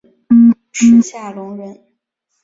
[0.71, 1.79] 史夏隆人。